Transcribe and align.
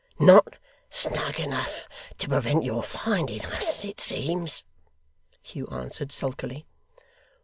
'Not 0.17 0.57
snug 0.89 1.39
enough 1.39 1.87
to 2.17 2.27
prevent 2.27 2.63
your 2.63 2.81
finding 2.81 3.45
us, 3.45 3.85
it 3.85 3.99
seems,' 3.99 4.63
Hugh 5.43 5.67
answered, 5.67 6.11
sulkily. 6.11 6.65